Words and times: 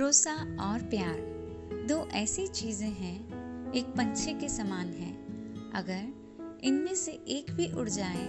भरोसा 0.00 0.32
और 0.60 0.82
प्यार, 0.82 1.16
दो 1.88 1.96
ऐसी 2.10 2.46
चीज़ें 2.48 2.88
हैं, 2.88 3.72
एक 3.72 3.86
पंछी 3.86 4.32
के 4.34 4.48
समान 4.48 4.92
है। 4.92 5.10
अगर 5.72 6.60
इनमें 6.64 6.94
से 6.94 7.12
एक 7.28 7.50
भी 7.50 7.66
उड़ 7.72 7.88
जाए 7.88 8.24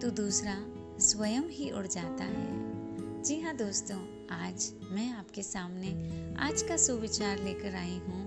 तो 0.00 0.10
दूसरा 0.22 0.54
स्वयं 1.00 1.48
ही 1.50 1.70
उड़ 1.70 1.86
जाता 1.86 2.24
है। 2.24 3.22
जी 3.22 3.40
हाँ 3.40 3.56
दोस्तों, 3.56 3.98
आज 4.36 4.70
मैं 4.92 5.10
आपके 5.12 5.42
सामने 5.42 5.90
आज 6.38 6.62
का 6.62 6.76
सुविचार 6.76 7.42
लेकर 7.44 7.74
आई 7.74 7.98
हूँ। 7.98 8.24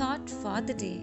Thought 0.00 0.28
for 0.42 0.60
the 0.60 0.78
day 0.80 0.94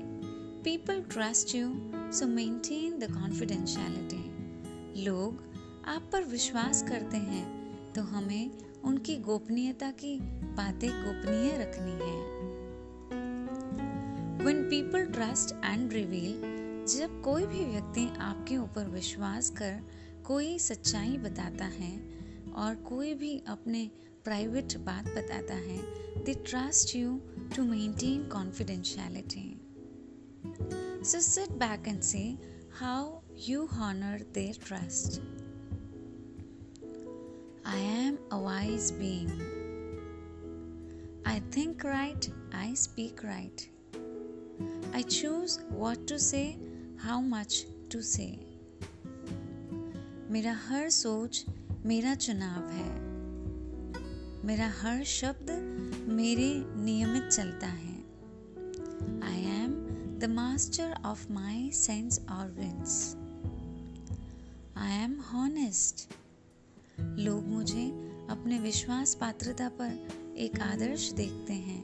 people 0.63 1.01
trust 1.11 1.55
you 1.55 1.73
so 2.11 2.27
maintain 2.27 2.99
the 2.99 3.13
confidentiality 3.13 5.03
लोग 5.03 5.43
आप 5.87 6.09
पर 6.13 6.23
विश्वास 6.23 6.83
करते 6.89 7.17
हैं 7.17 7.45
तो 7.93 8.01
हमें 8.05 8.66
उनकी 8.83 9.17
गोपनीयता 9.17 9.91
की 9.91 10.19
बातें 10.43 10.89
गोपनीय 10.89 11.57
रखनी 11.57 11.91
है। 11.91 12.37
When 14.37 14.59
people 14.63 15.11
trust 15.13 15.51
and 15.51 15.93
reveal, 15.93 16.57
जब 16.87 17.21
कोई 17.23 17.45
भी 17.45 17.65
व्यक्ति 17.65 18.09
आपके 18.17 18.57
ऊपर 18.57 18.87
विश्वास 18.87 19.49
कर 19.49 19.81
कोई 20.25 20.59
सच्चाई 20.59 21.17
बताता 21.17 21.65
है 21.65 22.19
और 22.55 22.75
कोई 22.75 23.13
भी 23.13 23.43
अपने 23.47 23.91
प्राइवेट 24.23 24.77
बात 24.77 25.05
बताता 25.05 25.53
है 25.53 25.77
they 26.23 26.33
trust 26.33 26.95
you 26.95 27.21
to 27.55 27.63
maintain 27.63 28.27
confidentiality 28.27 29.61
so 31.05 31.19
sit 31.21 31.49
back 31.49 31.87
and 31.87 32.01
see 32.01 32.37
how 32.79 33.19
you 33.49 33.65
honour 33.65 34.25
their 34.33 34.59
trust 34.67 35.21
wise 38.47 38.91
being. 38.91 39.31
I 41.25 41.41
think 41.51 41.83
right, 41.83 42.29
I 42.53 42.73
speak 42.75 43.23
right. 43.23 43.59
I 44.93 45.01
choose 45.01 45.59
what 45.69 46.07
to 46.07 46.17
say, 46.17 46.57
how 46.97 47.19
much 47.19 47.65
to 47.89 48.01
say. 48.01 48.31
मेरा 50.31 50.53
हर 50.63 50.89
सोच 50.89 51.43
मेरा 51.85 52.13
चुनाव 52.15 52.69
है 52.69 52.89
मेरा 54.47 54.67
हर 54.79 55.03
शब्द 55.11 55.51
मेरे 56.17 56.49
नियमित 56.85 57.29
चलता 57.29 57.67
है 57.67 57.95
I 59.29 59.43
am 59.55 59.73
the 60.19 60.29
master 60.31 60.93
of 61.05 61.31
my 61.33 61.69
sense 61.75 62.19
organs 62.39 62.99
I 64.77 65.03
am 65.03 65.19
honest 65.31 66.07
लोग 66.99 67.47
मुझे 67.47 67.85
अपने 68.29 68.59
विश्वास 68.59 69.15
पात्रता 69.15 69.69
पर 69.69 70.07
एक 70.37 70.59
आदर्श 70.59 71.11
देखते 71.11 71.53
हैं। 71.53 71.81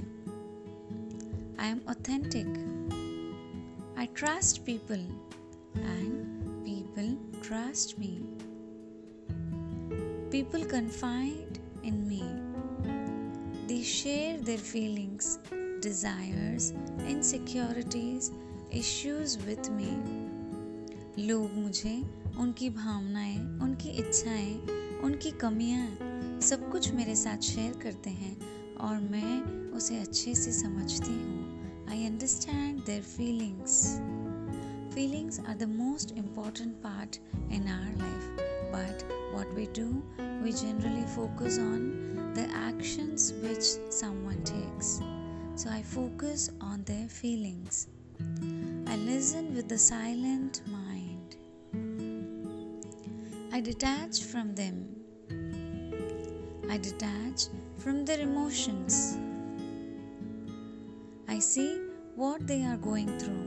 I 1.59 1.69
am 1.69 1.80
authentic 1.89 2.47
I 3.97 4.05
trust 4.05 4.61
people 4.61 5.00
and 5.77 6.13
people 6.66 7.17
trust 7.41 8.00
me 8.00 8.17
people 10.31 10.63
confide 10.63 11.58
in 11.85 11.95
me 11.95 12.22
they 13.67 13.83
share 13.83 14.39
their 14.39 14.59
feelings 14.59 15.38
desires 15.53 16.72
insecurities 17.07 18.31
issues 18.73 19.38
with 19.39 19.69
me 19.69 19.91
लोग 21.28 21.53
मुझे, 21.53 22.03
उनकी 22.38 22.69
भावनाएँ, 22.69 23.38
उनकी 23.38 23.89
इच्छाएँ, 23.89 24.53
उनकी 25.00 25.31
कमियाँ 25.31 25.88
सब 26.44 26.72
कुछ 26.72 26.91
मेरे 26.91 27.16
साथ 27.16 27.38
शेयर 27.38 27.73
करते 27.73 28.09
हैं 28.09 28.38
और 28.75 28.95
मैं 28.95 29.41
उसे 29.72 29.99
अच्छे 29.99 30.36
से 30.36 30.52
समझती 30.52 31.13
हूँ। 31.13 31.62
I 31.90 32.06
understand 32.06 32.85
their 32.85 33.01
feelings 33.01 33.88
feelings 34.95 35.40
are 35.40 35.57
the 35.57 35.63
most 35.63 36.12
important 36.12 36.73
part 36.73 37.19
in 37.51 37.67
our 37.67 37.95
life 37.95 38.38
but 38.75 39.03
what 39.35 39.56
we 39.56 39.66
do 39.66 39.85
we 40.44 40.51
generally 40.51 41.06
focus 41.06 41.59
on 41.59 41.90
the 42.38 42.40
actions 42.75 43.31
which 43.44 43.94
someone 43.94 44.44
so 45.57 45.69
I 45.69 45.84
focus 45.84 46.51
on 46.63 46.84
their 46.88 47.07
feelings 47.07 47.88
I 48.90 48.97
listen 48.97 49.53
with 49.56 49.67
the 49.73 49.75
silent 49.75 50.57
mind 50.69 51.29
I 53.53 53.62
detach 53.62 54.23
from 54.23 54.47
them 54.47 55.03
I 56.72 56.78
detach 56.78 57.47
from 57.78 58.04
their 58.04 58.20
emotions. 58.20 59.19
I 61.28 61.38
see 61.38 61.70
what 62.16 62.47
they 62.47 62.64
are 62.64 62.78
going 62.88 63.12
through. 63.19 63.47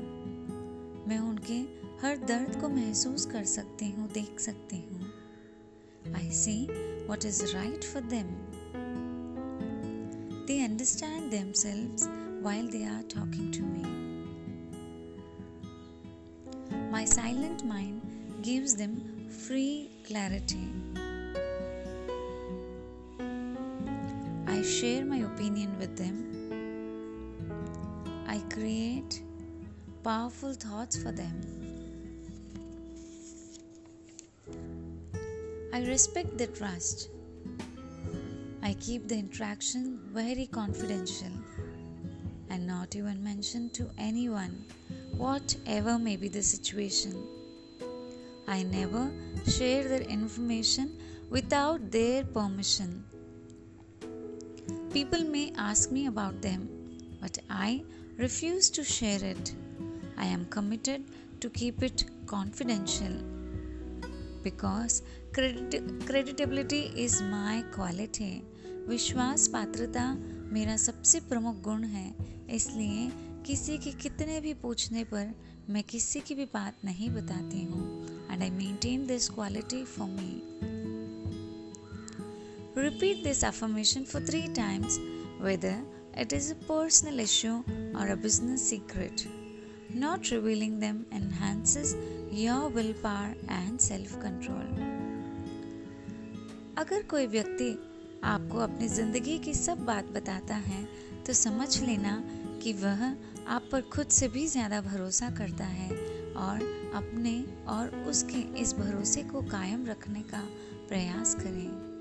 मैं 1.08 1.20
उनके 1.20 1.60
हर 2.02 2.18
दर्द 2.28 2.60
को 2.62 2.70
महसूस 2.70 3.26
कर 3.26 3.44
सकती 3.52 3.90
हूँ 3.92 4.08
देख 4.14 4.40
सकती 4.40 4.78
हूँ 4.78 5.12
I 6.16 6.32
see 6.40 6.56
what 7.08 7.26
is 7.26 7.44
right 7.54 7.84
for 7.84 8.02
them 8.16 8.34
they 10.48 10.64
understand 10.64 11.30
themselves 11.66 12.10
while 12.42 12.68
they 12.68 12.84
are 12.84 13.04
talking 13.04 13.52
to 13.52 13.62
me. 13.62 13.86
My 16.92 17.06
silent 17.06 17.64
mind 17.66 18.02
gives 18.42 18.76
them 18.76 19.30
free 19.30 19.92
clarity. 20.08 20.68
share 24.77 25.07
my 25.07 25.17
opinion 25.25 25.75
with 25.79 25.97
them. 25.97 26.17
I 28.29 28.41
create 28.55 29.23
powerful 30.05 30.53
thoughts 30.53 31.03
for 31.03 31.13
them. 31.13 31.35
I 35.73 35.81
respect 35.87 36.37
their 36.37 36.49
trust. 36.59 37.09
I 38.63 38.75
keep 38.75 39.09
the 39.09 39.15
interaction 39.15 39.99
very 40.13 40.47
confidential 40.47 41.33
and 42.51 42.67
not 42.67 42.95
even 42.97 43.25
mention 43.25 43.71
to 43.71 43.89
anyone, 43.97 44.63
whatever 45.17 45.99
may 45.99 46.17
be 46.17 46.29
the 46.29 46.43
situation. 46.43 47.27
I 48.47 48.63
never 48.65 49.11
share 49.49 49.89
their 49.89 50.03
information 50.03 50.99
without 51.31 51.91
their 51.91 52.25
permission 52.25 53.05
People 54.97 55.25
may 55.25 55.53
ask 55.59 55.91
me 55.91 56.07
about 56.07 56.41
them, 56.41 56.69
but 57.21 57.39
I 57.51 57.85
refuse 58.17 58.71
to 58.71 58.83
share 58.83 59.23
it. 59.23 59.55
I 60.17 60.25
am 60.25 60.47
committed 60.47 61.05
to 61.41 61.51
keep 61.51 61.83
it 61.83 62.05
confidential 62.27 63.13
because 64.43 65.03
credit- 65.35 65.99
creditability 66.07 66.81
is 66.97 67.21
my 67.21 67.63
quality. 67.75 68.33
विश्वास 68.89 69.47
पात्रता 69.49 70.07
मेरा 70.53 70.77
सबसे 70.77 71.21
प्रमुख 71.21 71.61
गुण 71.63 71.85
है 71.85 72.09
इसलिए 72.51 73.11
किसी 73.47 73.79
के 73.79 73.93
कितने 73.93 74.41
भी 74.41 74.55
पूछने 74.55 75.05
पर 75.05 75.35
मैं 75.71 75.83
किसी 75.83 76.21
की 76.21 76.35
भी 76.35 76.45
बात 76.55 76.85
नहीं 76.85 77.11
बताती 77.11 77.65
हूँ 77.65 77.85
and 78.33 78.43
I 78.43 78.51
maintain 78.51 79.07
this 79.07 79.29
quality 79.31 79.85
for 79.85 80.09
me 80.09 80.76
Repeat 82.77 83.25
this 83.25 83.43
affirmation 83.43 84.05
for 84.05 84.21
three 84.21 84.49
times, 84.49 85.01
whether 85.41 85.79
it 86.15 86.35
is 86.35 86.51
a 86.51 86.55
personal 86.55 87.21
issue 87.21 87.63
or 87.99 88.09
a 88.09 88.17
business 88.17 88.69
secret. 88.69 89.27
Not 89.95 90.31
revealing 90.31 90.79
them 90.79 91.07
enhances 91.11 91.97
your 92.31 92.69
willpower 92.69 93.35
and 93.49 93.81
self 93.81 94.13
control. 94.21 94.69
अगर 96.79 97.03
कोई 97.11 97.27
व्यक्ति 97.27 97.71
आपको 98.25 98.59
अपनी 98.59 98.89
ज़िंदगी 98.89 99.39
की 99.39 99.55
सब 99.55 99.85
बात 99.87 100.13
बताता 100.13 100.55
है 100.69 100.85
तो 101.27 101.33
समझ 101.33 101.81
लेना 101.83 102.23
कि 102.63 102.73
वह 102.85 103.05
आप 103.49 103.69
पर 103.73 103.89
खुद 103.93 104.09
से 104.19 104.29
भी 104.29 104.47
ज़्यादा 104.49 104.81
भरोसा 104.83 105.31
करता 105.31 105.65
है 105.65 105.91
और 106.37 106.63
अपने 106.95 107.35
और 107.69 107.99
उसके 108.09 108.47
इस 108.61 108.75
भरोसे 108.75 109.23
को 109.33 109.43
कायम 109.51 109.87
रखने 109.87 110.23
का 110.35 110.47
प्रयास 110.89 111.35
करें 111.35 111.96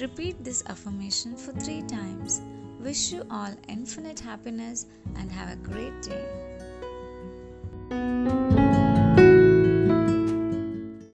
Repeat 0.00 0.44
this 0.44 0.62
affirmation 0.66 1.34
for 1.36 1.52
three 1.52 1.80
times. 1.80 2.42
Wish 2.80 3.12
you 3.12 3.24
all 3.30 3.54
infinite 3.66 4.20
happiness 4.20 4.84
and 5.16 5.32
have 5.32 5.50
a 5.50 5.56
great 5.56 6.02
day. 6.02 6.55